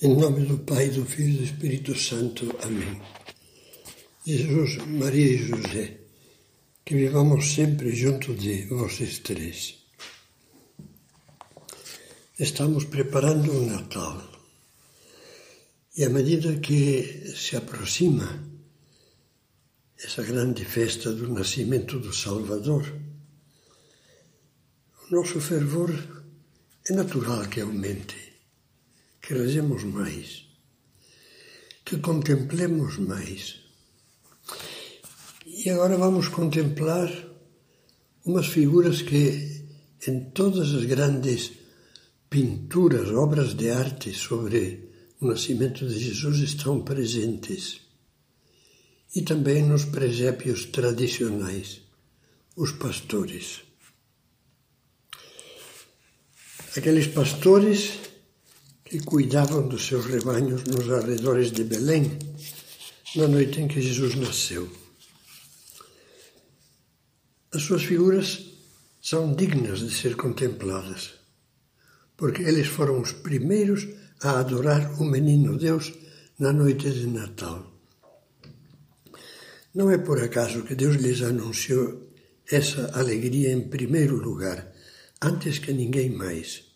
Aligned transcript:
Em 0.00 0.14
nome 0.14 0.46
do 0.46 0.58
Pai, 0.58 0.90
do 0.90 1.04
Filho 1.04 1.30
e 1.30 1.36
do 1.38 1.42
Espírito 1.44 1.98
Santo. 1.98 2.56
Amém. 2.62 3.02
Jesus, 4.24 4.76
Maria 4.86 5.26
e 5.26 5.38
José, 5.38 5.98
que 6.84 6.94
vivamos 6.94 7.52
sempre 7.52 7.90
junto 7.90 8.32
de 8.32 8.66
vocês 8.66 9.18
três. 9.18 9.74
Estamos 12.38 12.84
preparando 12.84 13.50
o 13.50 13.66
Natal. 13.66 14.22
E 15.96 16.04
à 16.04 16.08
medida 16.08 16.60
que 16.60 17.34
se 17.34 17.56
aproxima 17.56 18.40
essa 19.98 20.22
grande 20.22 20.64
festa 20.64 21.12
do 21.12 21.26
nascimento 21.34 21.98
do 21.98 22.14
Salvador, 22.14 22.86
o 25.02 25.16
nosso 25.16 25.40
fervor 25.40 25.90
é 26.88 26.92
natural 26.92 27.48
que 27.48 27.60
aumente 27.60 28.27
que 29.28 29.34
rezemos 29.34 29.84
mais, 29.84 30.46
que 31.84 31.98
contemplemos 31.98 32.96
mais. 32.96 33.60
E 35.44 35.68
agora 35.68 35.98
vamos 35.98 36.28
contemplar 36.28 37.10
umas 38.24 38.46
figuras 38.46 39.02
que 39.02 39.66
em 40.06 40.30
todas 40.30 40.74
as 40.74 40.86
grandes 40.86 41.52
pinturas, 42.30 43.10
obras 43.10 43.52
de 43.52 43.68
arte 43.68 44.14
sobre 44.14 44.88
o 45.20 45.26
nascimento 45.26 45.86
de 45.86 45.98
Jesus 45.98 46.38
estão 46.38 46.80
presentes. 46.80 47.82
E 49.14 49.20
também 49.20 49.62
nos 49.62 49.84
presépios 49.84 50.64
tradicionais, 50.64 51.82
os 52.56 52.72
pastores. 52.72 53.60
Aqueles 56.74 57.08
pastores 57.08 58.07
que 58.88 59.00
cuidavam 59.00 59.68
dos 59.68 59.86
seus 59.86 60.06
rebanhos 60.06 60.64
nos 60.64 60.90
arredores 60.90 61.52
de 61.52 61.62
Belém, 61.62 62.18
na 63.16 63.28
noite 63.28 63.60
em 63.60 63.68
que 63.68 63.82
Jesus 63.82 64.14
nasceu. 64.14 64.66
As 67.52 67.62
suas 67.62 67.82
figuras 67.82 68.46
são 69.02 69.34
dignas 69.34 69.80
de 69.80 69.94
ser 69.94 70.16
contempladas, 70.16 71.10
porque 72.16 72.42
eles 72.42 72.66
foram 72.66 73.00
os 73.00 73.12
primeiros 73.12 73.86
a 74.22 74.40
adorar 74.40 74.98
o 75.00 75.04
menino 75.04 75.58
Deus 75.58 75.92
na 76.38 76.52
noite 76.52 76.90
de 76.90 77.06
Natal. 77.06 77.70
Não 79.74 79.90
é 79.90 79.98
por 79.98 80.18
acaso 80.22 80.62
que 80.62 80.74
Deus 80.74 80.96
lhes 80.96 81.20
anunciou 81.20 82.08
essa 82.50 82.90
alegria 82.98 83.52
em 83.52 83.68
primeiro 83.68 84.16
lugar, 84.16 84.72
antes 85.20 85.58
que 85.58 85.74
ninguém 85.74 86.08
mais 86.10 86.67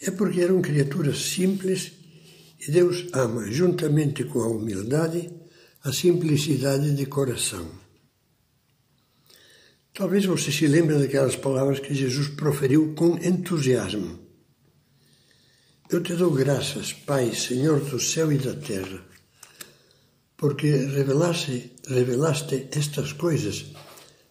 é 0.00 0.10
porque 0.10 0.40
eram 0.40 0.60
criaturas 0.60 1.18
simples 1.18 1.92
e 2.66 2.70
Deus 2.70 3.06
ama, 3.12 3.50
juntamente 3.50 4.24
com 4.24 4.40
a 4.40 4.48
humildade, 4.48 5.30
a 5.82 5.92
simplicidade 5.92 6.94
de 6.94 7.06
coração. 7.06 7.68
Talvez 9.92 10.24
você 10.24 10.50
se 10.50 10.66
lembre 10.66 10.98
daquelas 10.98 11.36
palavras 11.36 11.78
que 11.78 11.94
Jesus 11.94 12.28
proferiu 12.28 12.94
com 12.94 13.18
entusiasmo. 13.18 14.18
Eu 15.90 16.02
te 16.02 16.14
dou 16.14 16.32
graças, 16.32 16.92
Pai, 16.92 17.34
Senhor 17.34 17.78
do 17.80 18.00
céu 18.00 18.32
e 18.32 18.38
da 18.38 18.54
terra, 18.54 19.04
porque 20.36 20.68
revelaste, 20.68 21.76
revelaste 21.86 22.68
estas 22.72 23.12
coisas, 23.12 23.66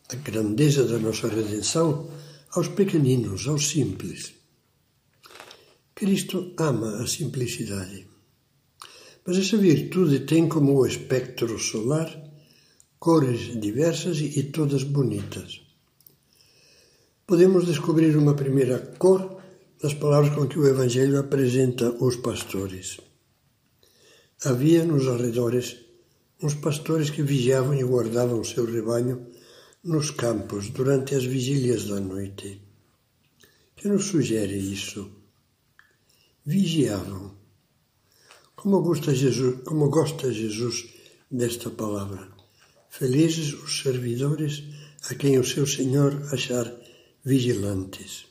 a 0.09 0.15
grandeza 0.15 0.85
da 0.85 0.97
nossa 0.97 1.27
redenção, 1.27 2.11
aos 2.51 2.67
pequeninos, 2.67 3.47
aos 3.47 3.69
simples. 3.69 4.33
Cristo 5.95 6.53
ama 6.57 7.03
a 7.03 7.07
simplicidade. 7.07 8.07
Mas 9.25 9.37
essa 9.37 9.57
virtude 9.57 10.21
tem 10.21 10.49
como 10.49 10.85
espectro 10.85 11.57
solar 11.59 12.09
cores 12.99 13.59
diversas 13.59 14.19
e 14.19 14.43
todas 14.43 14.83
bonitas. 14.83 15.61
Podemos 17.27 17.65
descobrir 17.65 18.17
uma 18.17 18.33
primeira 18.33 18.79
cor 18.97 19.41
nas 19.83 19.93
palavras 19.93 20.33
com 20.33 20.47
que 20.47 20.57
o 20.57 20.67
Evangelho 20.67 21.19
apresenta 21.19 21.91
os 22.03 22.15
pastores. 22.17 22.97
Havia 24.43 24.83
nos 24.83 25.07
arredores 25.07 25.77
uns 26.41 26.55
pastores 26.55 27.09
que 27.09 27.21
vigiavam 27.21 27.75
e 27.75 27.83
guardavam 27.83 28.41
o 28.41 28.45
seu 28.45 28.65
rebanho 28.65 29.27
nos 29.83 30.09
campos 30.11 30.69
durante 30.69 31.13
as 31.13 31.23
vigílias 31.23 31.85
da 31.85 31.99
noite. 31.99 32.61
Que 33.75 33.87
nos 33.87 34.05
sugere 34.05 34.57
isso? 34.57 35.22
Vigiavam. 36.45 37.35
Como 38.55 38.81
gosta 38.81 39.13
Jesus, 39.13 39.61
como 39.63 39.89
gosta 39.89 40.31
Jesus 40.31 40.85
desta 41.29 41.69
palavra. 41.69 42.31
Felizes 42.89 43.53
os 43.53 43.81
servidores 43.81 44.63
a 45.09 45.15
quem 45.15 45.39
o 45.39 45.43
seu 45.43 45.65
Senhor 45.65 46.11
achar 46.31 46.71
vigilantes. 47.23 48.25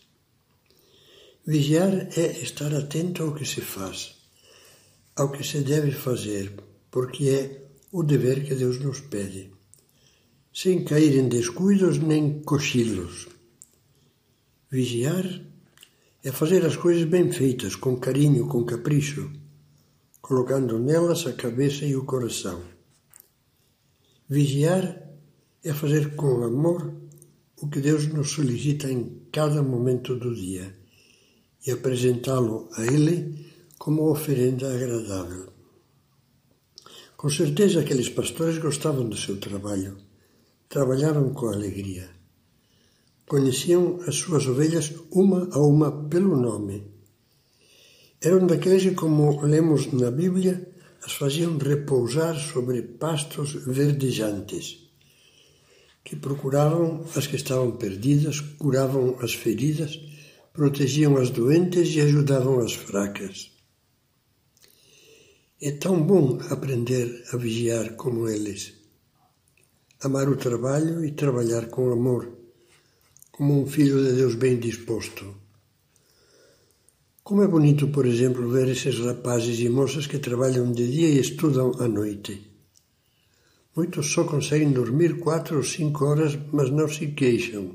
Vigiar 1.45 2.09
é 2.17 2.41
estar 2.41 2.73
atento 2.75 3.23
ao 3.23 3.35
que 3.35 3.45
se 3.45 3.61
faz, 3.61 4.15
ao 5.17 5.33
que 5.33 5.43
se 5.43 5.59
deve 5.61 5.91
fazer, 5.91 6.53
porque 6.91 7.29
é 7.31 7.69
o 7.91 8.03
dever 8.03 8.45
que 8.45 8.55
Deus 8.55 8.79
nos 8.79 9.01
pede, 9.01 9.53
sem 10.55 10.85
cair 10.85 11.17
em 11.17 11.29
descuidos 11.29 11.99
nem 11.99 12.41
cochilos. 12.43 13.27
Vigiar 14.71 15.27
é 16.25 16.31
fazer 16.31 16.65
as 16.65 16.77
coisas 16.77 17.05
bem 17.05 17.33
feitas, 17.33 17.75
com 17.75 17.97
carinho, 17.97 18.47
com 18.47 18.65
capricho, 18.65 19.33
colocando 20.21 20.79
nelas 20.79 21.27
a 21.27 21.33
cabeça 21.33 21.85
e 21.85 21.97
o 21.97 22.05
coração. 22.05 22.63
Vigiar 24.29 25.03
é 25.65 25.73
fazer 25.73 26.15
com 26.15 26.45
amor 26.45 26.95
o 27.61 27.69
que 27.69 27.81
Deus 27.81 28.07
nos 28.07 28.31
solicita 28.31 28.91
em 28.91 29.27
cada 29.33 29.63
momento 29.65 30.15
do 30.15 30.33
dia 30.33 30.73
e 31.67 31.73
apresentá-lo 31.73 32.69
a 32.77 32.85
Ele 32.85 33.45
como 33.77 34.09
oferenda 34.09 34.73
agradável. 34.73 35.53
Com 37.17 37.29
certeza 37.29 37.81
aqueles 37.81 38.09
pastores 38.09 38.59
gostavam 38.59 39.09
do 39.09 39.17
seu 39.17 39.39
trabalho, 39.39 39.97
trabalhavam 40.69 41.33
com 41.35 41.49
alegria 41.49 42.22
Conheciam 43.33 43.99
as 44.07 44.17
suas 44.17 44.47
ovelhas 44.47 44.93
uma 45.11 45.49
a 45.53 45.59
uma 45.59 45.91
pelo 46.11 46.37
nome. 46.37 46.85
Eram 48.21 48.47
daqueles 48.47 48.83
que, 48.83 48.95
como 48.95 49.41
lemos 49.41 49.91
na 49.91 50.11
Bíblia, 50.11 50.71
as 51.03 51.15
faziam 51.15 51.57
repousar 51.57 52.37
sobre 52.37 52.83
pastos 52.83 53.55
verdejantes, 53.55 54.87
que 56.05 56.15
procuravam 56.15 57.07
as 57.17 57.27
que 57.27 57.37
estavam 57.37 57.71
perdidas, 57.79 58.39
curavam 58.59 59.17
as 59.23 59.33
feridas, 59.33 59.99
protegiam 60.53 61.17
as 61.17 61.31
doentes 61.31 61.89
e 61.95 62.03
ajudavam 62.03 62.61
as 62.61 62.75
fracas. 62.75 63.51
É 65.59 65.71
tão 65.71 66.03
bom 66.03 66.39
aprender 66.51 67.25
a 67.33 67.39
vigiar 67.39 67.95
como 67.95 68.29
eles, 68.29 68.75
amar 70.03 70.29
o 70.29 70.37
trabalho 70.37 71.03
e 71.03 71.13
trabalhar 71.13 71.71
com 71.71 71.91
amor 71.91 72.42
como 73.33 73.63
um 73.63 73.67
filho 73.67 74.05
de 74.05 74.13
Deus 74.13 74.35
bem 74.35 74.59
disposto. 74.59 75.25
Como 77.25 77.43
é 77.43 77.49
bonito, 77.49 77.89
por 77.89 78.05
exemplo, 78.05 78.47
ver 78.51 78.69
esses 78.69 78.99
rapazes 78.99 79.59
e 79.59 79.71
moças 79.71 80.07
que 80.07 80.19
trabalham 80.19 80.71
de 80.71 80.87
dia 80.91 81.09
e 81.09 81.19
estudam 81.19 81.73
à 81.81 81.89
noite. 81.89 82.47
Muitos 83.75 84.13
só 84.13 84.25
conseguem 84.25 84.71
dormir 84.71 85.19
quatro 85.19 85.57
ou 85.57 85.65
cinco 85.65 86.05
horas, 86.05 86.39
mas 86.53 86.71
não 86.71 86.87
se 86.87 87.07
queixam. 87.13 87.75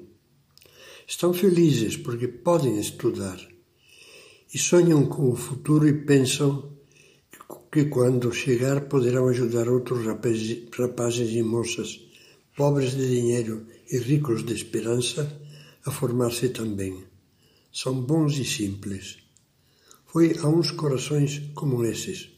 Estão 1.08 1.34
felizes 1.34 1.98
porque 1.98 2.28
podem 2.28 2.80
estudar 2.80 3.40
e 4.54 4.60
sonham 4.60 5.08
com 5.08 5.32
o 5.32 5.36
futuro 5.36 5.88
e 5.88 5.94
pensam 6.06 6.72
que 7.72 7.86
quando 7.86 8.32
chegar 8.32 8.82
poderão 8.82 9.28
ajudar 9.28 9.68
outros 9.70 10.06
rapazes 10.06 11.34
e 11.34 11.42
moças, 11.42 12.00
pobres 12.56 12.92
de 12.96 13.10
dinheiro 13.10 13.66
e 13.92 13.98
ricos 13.98 14.46
de 14.46 14.54
esperança, 14.54 15.47
a 15.88 15.92
formar-se 15.92 16.50
também. 16.50 17.06
São 17.72 18.02
bons 18.02 18.38
e 18.38 18.44
simples. 18.44 19.20
Foi 20.06 20.38
a 20.40 20.48
uns 20.48 20.72
corações 20.72 21.42
como 21.56 21.84
esses, 21.86 22.30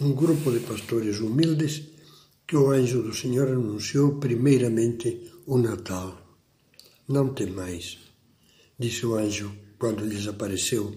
um 0.00 0.12
grupo 0.12 0.50
de 0.50 0.60
pastores 0.60 1.20
humildes, 1.20 1.82
que 2.46 2.56
o 2.56 2.70
anjo 2.70 3.00
do 3.02 3.14
Senhor 3.14 3.46
anunciou 3.48 4.18
primeiramente 4.18 5.30
o 5.46 5.56
Natal. 5.56 6.20
Não 7.06 7.32
temais, 7.32 7.98
disse 8.76 9.06
o 9.06 9.14
anjo 9.14 9.52
quando 9.78 10.04
lhes 10.04 10.26
apareceu 10.26 10.92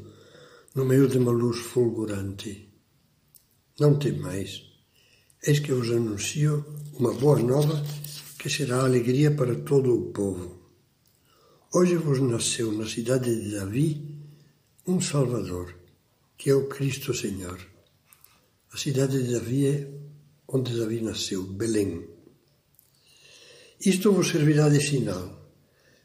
no 0.74 0.86
meio 0.86 1.08
de 1.08 1.20
uma 1.20 1.32
luz 1.32 1.60
fulgurante. 1.60 2.70
Não 3.80 4.00
temais, 4.00 4.64
eis 5.46 5.60
que 5.60 5.72
vos 5.72 5.92
anuncio 5.92 6.66
uma 6.94 7.14
boa 7.14 7.40
nova 7.40 7.84
que 8.40 8.50
será 8.50 8.84
alegria 8.84 9.30
para 9.30 9.56
todo 9.56 9.94
o 9.94 10.12
povo. 10.12 10.63
Hoje 11.76 11.96
vos 11.96 12.20
nasceu 12.20 12.72
na 12.72 12.88
cidade 12.88 13.34
de 13.34 13.50
Davi 13.56 13.90
um 14.86 15.02
Salvador, 15.02 15.74
que 16.38 16.52
é 16.52 16.54
o 16.54 16.68
Cristo 16.68 17.16
Senhor. 17.16 17.60
A 18.72 18.78
cidade 18.78 19.24
de 19.24 19.34
Davi 19.34 19.66
é 19.66 19.90
onde 20.48 20.78
Davi 20.78 21.02
nasceu, 21.02 21.42
Belém. 21.42 22.08
Isto 23.84 24.12
vos 24.12 24.28
servirá 24.28 24.70
de 24.70 24.80
sinal. 24.80 25.52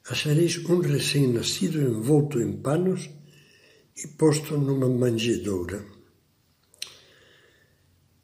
Achareis 0.08 0.56
um 0.70 0.80
recém-nascido 0.80 1.82
envolto 1.82 2.40
em 2.40 2.56
panos 2.62 3.10
e 3.94 4.08
posto 4.16 4.56
numa 4.56 4.88
manjedoura. 4.88 5.84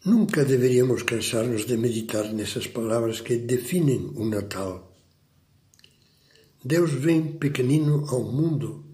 Nunca 0.06 0.46
deveríamos 0.46 1.02
cansar-nos 1.02 1.66
de 1.66 1.76
meditar 1.76 2.32
nessas 2.32 2.66
palavras 2.66 3.20
que 3.20 3.36
definem 3.36 4.12
o 4.16 4.24
Natal. 4.24 4.93
Deus 6.64 6.92
vem 6.92 7.36
pequenino 7.36 8.06
ao 8.08 8.22
mundo 8.24 8.86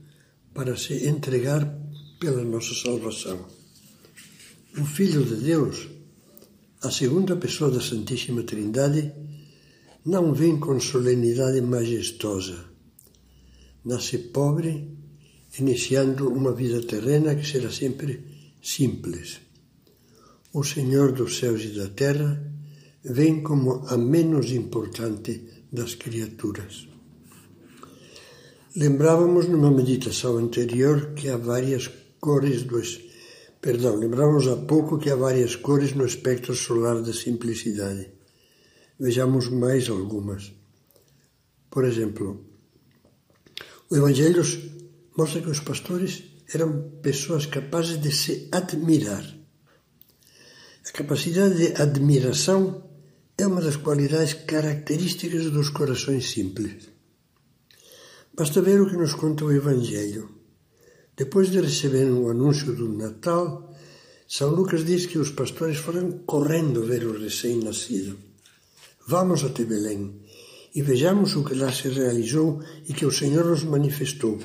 para 0.53 0.77
se 0.77 1.07
entregar 1.07 1.63
pela 2.19 2.43
nossa 2.43 2.75
salvação. 2.75 3.47
O 4.77 4.85
Filho 4.85 5.25
de 5.25 5.37
Deus, 5.37 5.89
a 6.83 6.91
segunda 6.91 7.37
pessoa 7.37 7.71
da 7.71 7.81
Santíssima 7.81 8.43
Trindade, 8.43 9.13
não 10.05 10.35
vem 10.35 10.59
com 10.59 10.81
solenidade 10.81 11.61
majestosa. 11.61 12.65
Nasce 13.85 14.19
pobre 14.19 14.99
iniciando 15.57 16.29
uma 16.29 16.53
vida 16.53 16.81
terrena 16.83 17.37
que 17.37 17.47
será 17.47 17.71
sempre 17.71 18.25
simples. 18.61 19.41
O 20.53 20.65
Senhor 20.65 21.13
dos 21.13 21.39
céus 21.39 21.63
e 21.63 21.69
da 21.69 21.89
terra 21.89 22.53
vem 23.05 23.45
como 23.45 23.87
a 23.87 23.97
menos 23.97 24.51
importante 24.51 25.67
das 25.73 25.95
criaturas. 25.95 26.90
Lembrávamos 28.77 29.49
numa 29.49 29.69
meditação 29.69 30.39
anterior 30.39 31.13
que 31.15 31.29
há 31.29 31.37
várias 31.37 31.91
cores 32.21 32.63
do 32.63 32.81
perdão, 33.61 33.97
lembrávamos 33.97 34.47
há 34.47 34.57
pouco 34.57 34.97
que 34.97 35.11
há 35.11 35.17
várias 35.17 35.57
cores 35.57 35.93
no 35.93 36.07
espectro 36.07 36.55
solar 36.55 37.03
da 37.03 37.13
simplicidade. 37.13 38.13
Vejamos 38.97 39.49
mais 39.49 39.89
algumas. 39.89 40.53
Por 41.69 41.85
exemplo, 41.85 42.47
o 43.91 43.97
Evangelho 43.97 44.45
mostra 45.19 45.43
que 45.43 45.51
os 45.51 45.59
pastores 45.59 46.23
eram 46.55 46.93
pessoas 47.03 47.47
capazes 47.47 48.01
de 48.01 48.13
se 48.13 48.49
admirar. 48.53 49.27
A 50.87 50.93
capacidade 50.93 51.57
de 51.57 51.83
admiração 51.83 52.89
é 53.37 53.45
uma 53.49 53.61
das 53.61 53.75
qualidades 53.75 54.35
características 54.35 55.51
dos 55.51 55.71
corações 55.71 56.31
simples. 56.31 57.00
Basta 58.41 58.63
ver 58.63 58.81
o 58.81 58.89
que 58.89 58.97
nos 58.97 59.13
conta 59.13 59.45
o 59.45 59.53
Evangelho. 59.53 60.31
Depois 61.15 61.51
de 61.51 61.61
receberem 61.61 62.15
o 62.15 62.31
anúncio 62.31 62.75
do 62.75 62.89
Natal, 62.89 63.71
São 64.27 64.49
Lucas 64.49 64.83
diz 64.83 65.05
que 65.05 65.19
os 65.19 65.31
pastores 65.31 65.77
foram 65.77 66.11
correndo 66.25 66.83
ver 66.83 67.05
o 67.05 67.13
recém-nascido. 67.13 68.17
Vamos 69.07 69.45
até 69.45 69.63
Belém 69.63 70.23
e 70.75 70.81
vejamos 70.81 71.37
o 71.37 71.45
que 71.45 71.53
lá 71.53 71.71
se 71.71 71.91
realizou 71.91 72.63
e 72.89 72.95
que 72.95 73.05
o 73.05 73.13
Senhor 73.13 73.45
nos 73.45 73.63
manifestou 73.63 74.39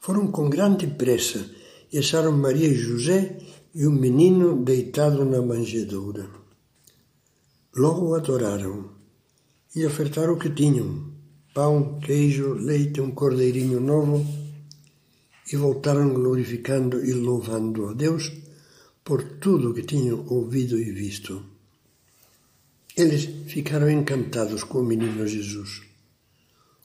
foram 0.00 0.28
com 0.28 0.48
grande 0.48 0.86
pressa 0.86 1.44
e 1.92 1.98
acharam 1.98 2.32
Maria 2.32 2.68
e 2.68 2.74
José 2.74 3.36
e 3.74 3.86
o 3.86 3.92
menino 3.92 4.64
deitado 4.64 5.26
na 5.26 5.42
manjedoura. 5.42 6.26
Logo 7.76 8.06
o 8.06 8.14
adoraram 8.14 8.92
e 9.74 9.84
ofertaram 9.84 10.32
o 10.32 10.38
que 10.38 10.48
tinham: 10.48 11.15
pão, 11.56 11.98
queijo, 12.00 12.52
leite, 12.52 13.00
um 13.00 13.12
cordeirinho 13.12 13.80
novo, 13.80 14.18
e 15.50 15.56
voltaram 15.56 16.12
glorificando 16.12 17.02
e 17.02 17.14
louvando 17.14 17.88
a 17.88 17.94
Deus 17.94 18.30
por 19.02 19.22
tudo 19.40 19.72
que 19.72 19.82
tinham 19.82 20.26
ouvido 20.28 20.78
e 20.78 20.90
visto. 20.92 21.42
Eles 22.94 23.24
ficaram 23.46 23.88
encantados 23.88 24.64
com 24.64 24.80
o 24.80 24.84
menino 24.84 25.26
Jesus. 25.26 25.80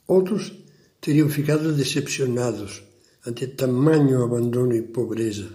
Outros 0.08 0.54
teriam 1.02 1.28
ficado 1.28 1.74
decepcionados 1.74 2.82
ante 3.26 3.48
tamanho 3.48 4.24
abandono 4.24 4.74
e 4.74 4.84
pobreza. 4.84 5.50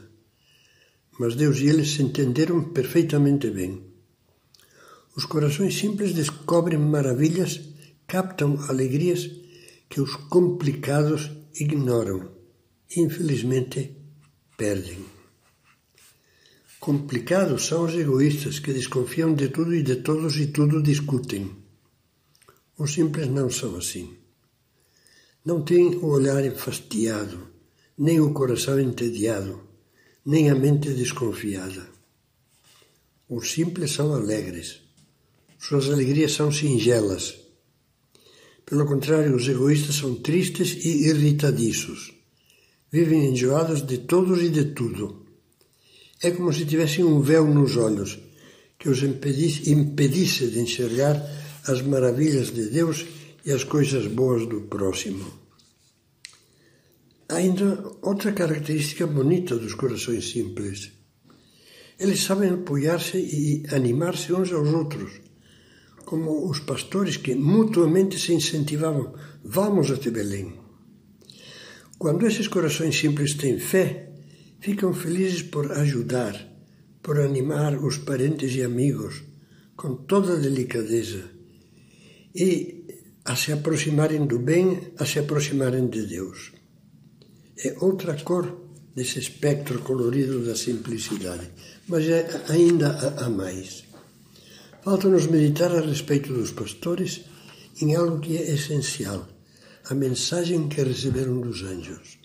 Mas 1.19 1.35
Deus 1.37 1.59
e 1.61 1.69
eles 1.69 1.93
se 1.93 2.03
entenderam 2.03 2.65
perfeitamente 2.65 3.49
bem. 3.49 3.81
Os 5.17 5.25
corações 5.25 5.75
simples 5.79 6.12
descobrem 6.12 6.79
maravilhas, 6.79 7.75
captam 8.06 8.58
alegrias 8.69 9.31
que 9.88 10.00
os 10.00 10.14
complicados 10.17 11.31
ignoram. 11.55 12.31
Infelizmente, 12.97 13.97
perdem. 14.56 15.05
Complicados 16.79 17.67
são 17.67 17.85
os 17.85 17.94
egoístas 17.94 18.58
que 18.58 18.73
desconfiam 18.73 19.35
de 19.35 19.49
tudo 19.49 19.75
e 19.75 19.82
de 19.82 19.97
todos 19.97 20.37
e 20.37 20.47
tudo 20.47 20.82
discutem. 20.82 21.50
Os 22.79 22.93
simples 22.93 23.29
não 23.29 23.50
são 23.50 23.76
assim. 23.76 24.17
Não 25.44 25.62
têm 25.62 25.97
o 25.97 26.06
olhar 26.06 26.44
enfastiado 26.44 27.56
nem 27.99 28.20
o 28.20 28.32
coração 28.35 28.79
entediado, 28.79 29.62
nem 30.25 30.50
a 30.50 30.55
mente 30.55 30.93
desconfiada. 30.93 31.88
Os 33.29 33.50
simples 33.50 33.93
são 33.93 34.14
alegres, 34.14 34.82
suas 35.59 35.88
alegrias 35.88 36.32
são 36.32 36.52
singelas. 36.52 37.46
Pelo 38.67 38.85
contrário, 38.85 39.37
os 39.37 39.47
egoístas 39.47 39.95
são 39.95 40.17
tristes 40.17 40.85
e 40.85 41.09
irritadiços. 41.09 42.13
Vivem 42.91 43.31
enjoados 43.31 43.87
de 43.87 43.99
todos 43.99 44.43
e 44.43 44.49
de 44.49 44.65
tudo. 44.65 45.25
É 46.21 46.33
como 46.33 46.53
se 46.53 46.67
tivessem 46.67 47.05
um 47.05 47.21
véu 47.21 47.47
nos 47.47 47.77
olhos 47.77 48.19
que 48.79 48.89
os 48.89 49.03
impedisse, 49.03 50.49
de 50.49 50.59
enxergar 50.59 51.15
as 51.65 51.81
maravilhas 51.81 52.53
de 52.53 52.69
Deus 52.69 53.07
e 53.45 53.53
as 53.53 53.63
coisas 53.63 54.07
boas 54.09 54.47
do 54.47 54.63
próximo. 54.63 55.25
Ainda 57.29 57.85
outra 58.03 58.33
característica 58.33 59.07
bonita 59.07 59.57
dos 59.57 59.75
corações 59.75 60.29
simples. 60.29 60.91
Eles 61.99 62.21
sabem 62.21 62.51
apoiar-se 62.51 63.17
e 63.17 63.62
animar-se 63.75 64.33
uns 64.33 64.53
aos 64.53 64.69
outros, 64.69 65.12
como 66.06 66.49
os 66.49 66.61
pastores 66.61 67.19
que 67.19 67.35
mutuamente 67.35 68.19
se 68.19 68.32
incentivavam. 68.32 69.12
Vamos 69.45 69.90
até 69.90 70.11
Belém. 70.11 70.54
Quando 71.99 72.26
esses 72.26 72.49
corações 72.49 72.99
simples 72.99 73.35
têm 73.35 73.59
fé, 73.59 74.12
ficam 74.59 74.95
felizes 74.95 75.42
por 75.42 75.71
ajudar, 75.73 76.35
por 77.02 77.21
animar 77.21 77.76
os 77.76 77.99
parentes 77.99 78.54
e 78.54 78.62
amigos, 78.62 79.23
com 79.76 79.95
toda 79.95 80.33
a 80.33 80.40
delicadeza, 80.40 81.25
e 82.35 82.87
a 83.23 83.37
se 83.37 83.52
aproximarem 83.52 84.25
do 84.26 84.38
bem, 84.38 84.92
a 84.99 85.04
se 85.04 85.19
aproximarem 85.19 85.87
de 85.88 86.07
Deus 86.07 86.57
é 87.59 87.75
outra 87.81 88.14
cor 88.23 88.69
desse 88.95 89.19
espectro 89.19 89.81
colorido 89.81 90.45
da 90.45 90.54
simplicidade, 90.54 91.50
mas 91.88 92.07
é, 92.09 92.45
ainda 92.49 92.90
há 93.19 93.28
mais. 93.31 93.85
Falta-nos 94.87 95.26
meditar 95.26 95.75
a 95.75 95.81
respeito 95.81 96.33
dos 96.33 96.52
pastores 96.52 97.23
em 97.83 97.97
algo 97.97 98.21
que 98.21 98.37
é 98.37 98.52
essencial, 98.52 99.26
a 99.85 99.93
mensagem 99.93 100.69
que 100.69 100.81
receberam 100.81 101.40
dos 101.40 101.64
anjos. 101.64 102.21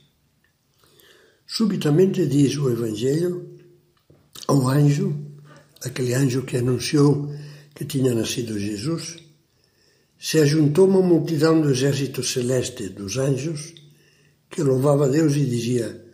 Subitamente 1.48 2.28
diz 2.28 2.56
o 2.58 2.70
Evangelho 2.70 3.58
ao 4.48 4.68
anjo, 4.68 5.26
aquele 5.84 6.14
anjo 6.14 6.44
que 6.44 6.58
anunciou 6.58 7.34
que 7.74 7.84
tinha 7.84 8.14
nascido 8.14 8.60
Jesus, 8.60 9.18
se 10.20 10.38
ajuntou 10.38 10.88
uma 10.88 11.02
multidão 11.02 11.60
do 11.60 11.72
exército 11.72 12.24
celeste 12.24 12.90
dos 12.90 13.18
anjos 13.18 13.74
que 14.52 14.62
louvava 14.62 15.10
Deus 15.10 15.36
e 15.36 15.48
dizia: 15.48 16.06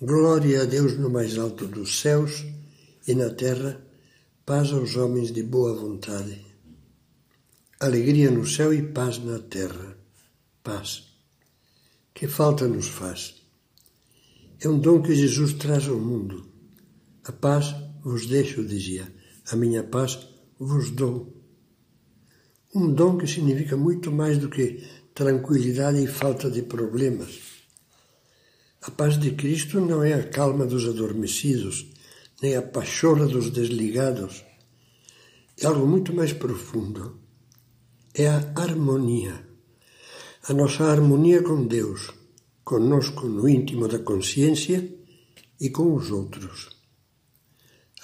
Glória 0.00 0.62
a 0.62 0.64
Deus 0.66 0.96
no 0.96 1.10
mais 1.10 1.36
alto 1.36 1.66
dos 1.66 1.98
céus 1.98 2.44
e 3.08 3.12
na 3.16 3.30
terra, 3.30 3.84
paz 4.46 4.72
aos 4.72 4.94
homens 4.94 5.32
de 5.32 5.42
boa 5.42 5.74
vontade. 5.74 6.46
Alegria 7.80 8.30
no 8.30 8.46
céu 8.46 8.72
e 8.72 8.80
paz 8.80 9.18
na 9.18 9.40
terra. 9.40 9.98
Paz. 10.62 11.02
Que 12.14 12.28
falta 12.28 12.68
nos 12.68 12.86
faz. 12.86 13.42
É 14.60 14.68
um 14.68 14.78
dom 14.78 15.02
que 15.02 15.16
Jesus 15.16 15.54
traz 15.54 15.88
ao 15.88 15.98
mundo. 15.98 16.46
A 17.24 17.32
paz 17.32 17.74
vos 18.04 18.26
deixo, 18.26 18.64
dizia, 18.64 19.12
a 19.50 19.56
minha 19.56 19.82
paz 19.82 20.28
vos 20.60 20.92
dou. 20.92 21.42
Um 22.72 22.94
dom 22.94 23.18
que 23.18 23.26
significa 23.26 23.76
muito 23.76 24.12
mais 24.12 24.38
do 24.38 24.48
que 24.48 24.86
tranquilidade 25.12 26.00
e 26.00 26.06
falta 26.06 26.48
de 26.48 26.62
problemas 26.62 27.56
a 28.86 28.90
paz 28.92 29.18
de 29.18 29.32
Cristo 29.32 29.80
não 29.80 30.00
é 30.04 30.14
a 30.14 30.22
calma 30.22 30.64
dos 30.64 30.86
adormecidos, 30.86 31.88
nem 32.42 32.56
a 32.56 32.62
pachorra 32.62 33.26
dos 33.26 33.50
desligados. 33.50 34.44
É 35.58 35.66
algo 35.66 35.86
muito 35.86 36.14
mais 36.14 36.32
profundo. 36.32 37.18
É 38.14 38.28
a 38.28 38.52
harmonia. 38.56 39.46
A 40.48 40.52
nossa 40.52 40.84
harmonia 40.84 41.42
com 41.42 41.66
Deus, 41.66 42.10
conosco 42.62 43.26
no 43.26 43.48
íntimo 43.48 43.88
da 43.88 43.98
consciência 43.98 44.94
e 45.60 45.70
com 45.70 45.94
os 45.94 46.10
outros. 46.10 46.68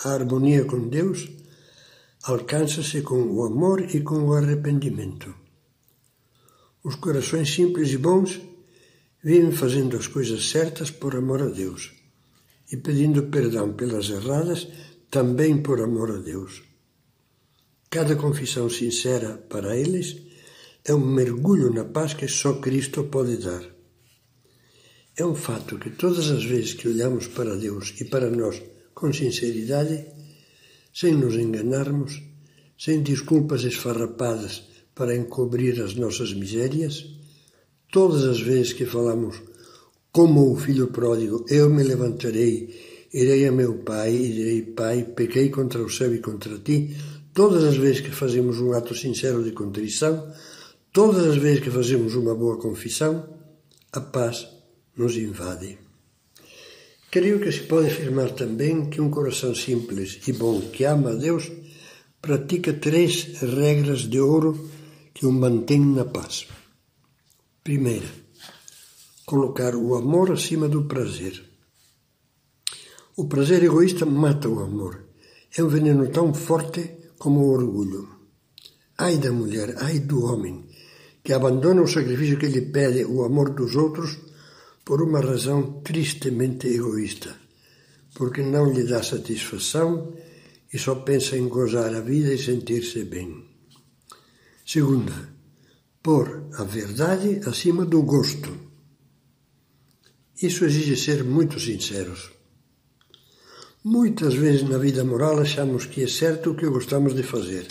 A 0.04 0.10
harmonia 0.10 0.64
com 0.64 0.88
Deus 0.88 1.28
alcança-se 2.24 3.02
com 3.02 3.22
o 3.22 3.44
amor 3.44 3.94
e 3.94 4.00
com 4.00 4.24
o 4.24 4.34
arrependimento. 4.34 5.34
Os 6.82 6.96
corações 6.96 7.54
simples 7.54 7.90
e 7.90 7.98
bons 7.98 8.40
vivem 9.22 9.52
fazendo 9.52 9.96
as 9.96 10.08
coisas 10.08 10.48
certas 10.48 10.90
por 10.90 11.14
amor 11.14 11.42
a 11.42 11.48
Deus 11.48 12.01
e 12.72 12.76
pedindo 12.78 13.24
perdão 13.24 13.74
pelas 13.74 14.08
erradas 14.08 14.66
também 15.10 15.62
por 15.62 15.80
amor 15.80 16.10
a 16.10 16.16
Deus. 16.16 16.62
Cada 17.90 18.16
confissão 18.16 18.70
sincera 18.70 19.36
para 19.36 19.76
eles 19.76 20.16
é 20.82 20.94
um 20.94 21.06
mergulho 21.06 21.72
na 21.72 21.84
paz 21.84 22.14
que 22.14 22.26
só 22.26 22.54
Cristo 22.54 23.04
pode 23.04 23.36
dar. 23.36 23.62
É 25.14 25.24
um 25.26 25.34
fato 25.34 25.78
que 25.78 25.90
todas 25.90 26.30
as 26.30 26.42
vezes 26.42 26.72
que 26.72 26.88
olhamos 26.88 27.26
para 27.26 27.54
Deus 27.54 27.94
e 28.00 28.06
para 28.06 28.30
nós 28.30 28.62
com 28.94 29.12
sinceridade, 29.12 30.06
sem 30.94 31.12
nos 31.14 31.34
enganarmos, 31.34 32.22
sem 32.78 33.02
desculpas 33.02 33.64
esfarrapadas 33.64 34.62
para 34.94 35.14
encobrir 35.14 35.82
as 35.82 35.94
nossas 35.94 36.32
misérias, 36.32 37.06
todas 37.90 38.24
as 38.24 38.40
vezes 38.40 38.72
que 38.72 38.86
falamos 38.86 39.36
como 40.12 40.52
o 40.52 40.56
filho 40.56 40.88
pródigo, 40.88 41.46
eu 41.48 41.70
me 41.70 41.82
levantarei, 41.82 43.08
irei 43.12 43.46
a 43.46 43.52
meu 43.52 43.78
pai 43.78 44.14
e 44.14 44.32
direi, 44.32 44.62
pai, 44.62 45.04
pequei 45.04 45.48
contra 45.48 45.82
o 45.82 45.90
céu 45.90 46.14
e 46.14 46.18
contra 46.18 46.58
ti, 46.58 46.94
todas 47.32 47.64
as 47.64 47.76
vezes 47.78 48.02
que 48.02 48.10
fazemos 48.10 48.60
um 48.60 48.72
ato 48.72 48.94
sincero 48.94 49.42
de 49.42 49.52
contrição, 49.52 50.30
todas 50.92 51.24
as 51.24 51.36
vezes 51.36 51.60
que 51.60 51.70
fazemos 51.70 52.14
uma 52.14 52.34
boa 52.34 52.58
confissão, 52.58 53.26
a 53.90 54.00
paz 54.00 54.46
nos 54.94 55.16
invade. 55.16 55.78
Creio 57.10 57.40
que 57.40 57.50
se 57.50 57.60
pode 57.60 57.88
afirmar 57.88 58.30
também 58.32 58.90
que 58.90 59.00
um 59.00 59.10
coração 59.10 59.54
simples 59.54 60.20
e 60.26 60.32
bom 60.32 60.60
que 60.60 60.84
ama 60.84 61.10
a 61.10 61.14
Deus 61.14 61.50
pratica 62.20 62.72
três 62.72 63.40
regras 63.40 64.02
de 64.02 64.20
ouro 64.20 64.70
que 65.12 65.26
o 65.26 65.32
mantém 65.32 65.80
na 65.80 66.04
paz. 66.04 66.46
Primeira, 67.64 68.21
colocar 69.32 69.74
o 69.74 69.94
amor 69.94 70.30
acima 70.30 70.68
do 70.68 70.84
prazer. 70.84 71.42
O 73.16 73.24
prazer 73.32 73.64
egoísta 73.64 74.04
mata 74.04 74.46
o 74.46 74.60
amor. 74.60 75.06
É 75.56 75.64
um 75.64 75.68
veneno 75.68 76.06
tão 76.10 76.34
forte 76.34 76.82
como 77.18 77.40
o 77.40 77.50
orgulho. 77.50 78.06
Ai 78.98 79.16
da 79.16 79.32
mulher, 79.32 79.76
ai 79.78 80.00
do 80.00 80.22
homem, 80.26 80.66
que 81.24 81.32
abandona 81.32 81.80
o 81.80 81.88
sacrifício 81.88 82.38
que 82.38 82.52
lhe 82.54 82.60
pede 82.76 83.06
o 83.06 83.24
amor 83.24 83.54
dos 83.54 83.74
outros 83.74 84.18
por 84.84 85.00
uma 85.00 85.20
razão 85.20 85.80
tristemente 85.80 86.66
egoísta, 86.68 87.34
porque 88.14 88.42
não 88.42 88.70
lhe 88.70 88.84
dá 88.84 89.02
satisfação 89.02 90.12
e 90.70 90.78
só 90.78 90.96
pensa 90.96 91.38
em 91.38 91.48
gozar 91.48 91.94
a 91.94 92.02
vida 92.02 92.34
e 92.34 92.38
sentir-se 92.38 93.04
bem. 93.04 93.30
Segunda, 94.66 95.16
pôr 96.02 96.48
a 96.52 96.64
verdade 96.64 97.40
acima 97.46 97.86
do 97.86 98.02
gosto. 98.02 98.71
Isso 100.42 100.64
exige 100.64 100.96
ser 100.96 101.22
muito 101.22 101.60
sinceros. 101.60 102.32
Muitas 103.84 104.34
vezes 104.34 104.68
na 104.68 104.76
vida 104.76 105.04
moral 105.04 105.38
achamos 105.38 105.86
que 105.86 106.02
é 106.02 106.08
certo 106.08 106.50
o 106.50 106.56
que 106.56 106.66
gostamos 106.66 107.14
de 107.14 107.22
fazer. 107.22 107.68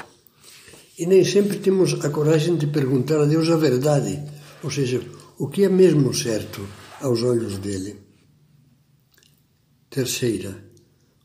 E 0.97 1.05
nem 1.05 1.25
sempre 1.25 1.59
temos 1.59 2.05
a 2.05 2.09
coragem 2.09 2.55
de 2.55 2.67
perguntar 2.67 3.19
a 3.19 3.25
Deus 3.25 3.49
a 3.49 3.57
verdade, 3.57 4.23
ou 4.63 4.71
seja, 4.71 5.01
o 5.37 5.49
que 5.49 5.65
é 5.65 5.69
mesmo 5.69 6.13
certo 6.13 6.65
aos 7.01 7.23
olhos 7.23 7.57
dele. 7.57 7.97
Terceira, 9.89 10.63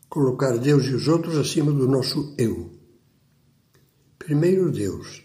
colocar 0.09 0.59
Deus 0.59 0.87
e 0.87 0.95
os 0.95 1.07
outros 1.07 1.37
acima 1.37 1.71
do 1.71 1.87
nosso 1.87 2.35
eu. 2.39 2.73
Primeiro 4.19 4.73
Deus, 4.73 5.23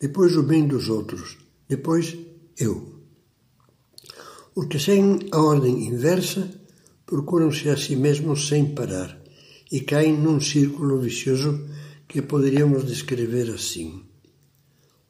depois 0.00 0.34
o 0.36 0.42
bem 0.42 0.66
dos 0.66 0.88
outros, 0.88 1.36
depois 1.68 2.16
eu. 2.56 2.93
Os 4.56 4.66
que 4.66 4.78
seguem 4.78 5.18
a 5.32 5.40
ordem 5.40 5.86
inversa 5.86 6.48
procuram-se 7.06 7.68
a 7.68 7.76
si 7.76 7.96
mesmos 7.96 8.48
sem 8.48 8.74
parar 8.74 9.20
e 9.70 9.80
caem 9.80 10.16
num 10.16 10.40
círculo 10.40 11.00
vicioso 11.00 11.66
que 12.06 12.22
poderíamos 12.22 12.86
descrever 12.86 13.50
assim. 13.50 14.04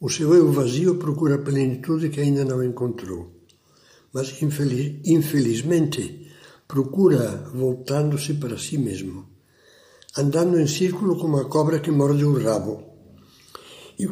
O 0.00 0.08
seu 0.08 0.34
eu 0.34 0.50
vazio 0.50 0.96
procura 0.96 1.36
a 1.36 1.38
plenitude 1.42 2.08
que 2.08 2.20
ainda 2.20 2.44
não 2.44 2.62
encontrou 2.62 3.34
mas 4.14 4.40
infeliz, 4.40 5.00
infelizmente 5.04 6.30
procura 6.68 7.50
voltando-se 7.52 8.34
para 8.34 8.56
si 8.56 8.78
mesmo, 8.78 9.26
andando 10.16 10.58
em 10.58 10.68
círculo 10.68 11.18
como 11.18 11.36
a 11.38 11.46
cobra 11.46 11.80
que 11.80 11.90
morde 11.90 12.24
o 12.24 12.38
rabo. 12.40 12.80
E, 13.98 14.08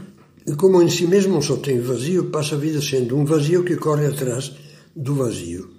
e 0.46 0.54
como 0.56 0.82
em 0.82 0.90
si 0.90 1.06
mesmo 1.06 1.40
só 1.40 1.56
tem 1.56 1.80
vazio, 1.80 2.30
passa 2.30 2.56
a 2.56 2.58
vida 2.58 2.82
sendo 2.82 3.16
um 3.16 3.24
vazio 3.24 3.64
que 3.64 3.76
corre 3.76 4.06
atrás 4.06 4.52
do 4.94 5.14
vazio. 5.14 5.70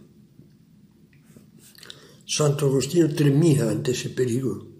Santo 2.27 2.65
Agostinho 2.65 3.13
tremia 3.13 3.65
ante 3.65 3.91
esse 3.91 4.09
perigo 4.09 4.71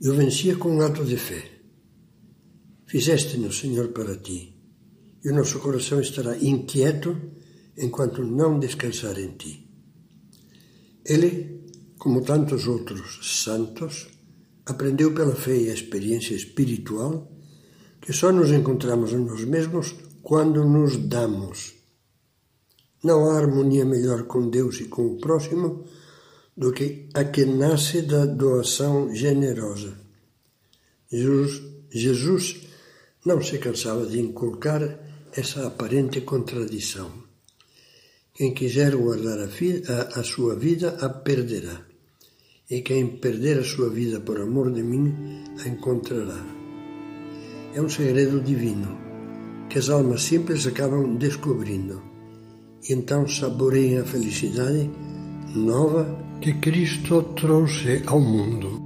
e 0.00 0.08
o 0.08 0.14
vencia 0.14 0.56
com 0.56 0.76
um 0.76 0.80
ato 0.80 1.04
de 1.04 1.16
fé. 1.16 1.42
Fizeste-nos, 2.86 3.58
Senhor, 3.58 3.88
para 3.88 4.16
ti, 4.16 4.54
e 5.22 5.28
o 5.28 5.34
nosso 5.34 5.58
coração 5.58 6.00
estará 6.00 6.36
inquieto 6.38 7.16
enquanto 7.76 8.24
não 8.24 8.58
descansar 8.58 9.18
em 9.18 9.32
ti. 9.36 9.68
Ele, 11.04 11.64
como 11.98 12.22
tantos 12.22 12.66
outros 12.66 13.42
santos, 13.42 14.08
aprendeu 14.64 15.12
pela 15.12 15.34
fé 15.34 15.56
e 15.56 15.70
a 15.70 15.74
experiência 15.74 16.34
espiritual 16.34 17.30
que 18.00 18.12
só 18.12 18.32
nos 18.32 18.50
encontramos 18.50 19.12
em 19.12 19.18
nós 19.18 19.44
mesmos 19.44 19.94
quando 20.22 20.64
nos 20.64 20.96
damos. 20.96 21.77
Não 23.08 23.30
há 23.30 23.38
harmonia 23.38 23.86
melhor 23.86 24.24
com 24.24 24.50
Deus 24.50 24.80
e 24.80 24.84
com 24.84 25.06
o 25.06 25.16
próximo 25.16 25.86
do 26.54 26.72
que 26.76 27.08
a 27.14 27.24
que 27.24 27.46
nasce 27.46 28.02
da 28.02 28.26
doação 28.26 29.14
generosa. 29.14 29.96
Jesus, 31.10 31.62
Jesus 31.90 32.44
não 33.24 33.40
se 33.42 33.56
cansava 33.56 34.04
de 34.04 34.20
inculcar 34.20 34.82
essa 35.32 35.66
aparente 35.66 36.20
contradição. 36.20 37.10
Quem 38.34 38.52
quiser 38.52 38.94
guardar 38.94 39.38
a, 39.38 39.48
a, 39.48 40.20
a 40.20 40.22
sua 40.22 40.54
vida, 40.54 40.98
a 41.00 41.08
perderá. 41.08 41.80
E 42.68 42.82
quem 42.82 43.16
perder 43.16 43.60
a 43.60 43.64
sua 43.64 43.88
vida 43.88 44.20
por 44.20 44.38
amor 44.38 44.70
de 44.70 44.82
mim, 44.82 45.06
a 45.64 45.66
encontrará. 45.66 46.44
É 47.74 47.80
um 47.80 47.88
segredo 47.88 48.38
divino 48.42 48.90
que 49.70 49.78
as 49.78 49.88
almas 49.88 50.24
simples 50.24 50.66
acabam 50.66 51.16
descobrindo. 51.16 52.07
Então 52.88 53.26
saboreiam 53.26 54.02
a 54.02 54.06
felicidade 54.06 54.90
nova 55.54 56.06
que 56.40 56.52
Cristo 56.54 57.22
trouxe 57.34 58.02
ao 58.06 58.20
mundo. 58.20 58.77